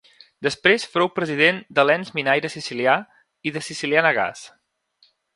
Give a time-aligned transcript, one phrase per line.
[0.45, 2.95] Després fou president de l'Ens Minaire Sicilià
[3.49, 4.41] i de Siciliana Gas.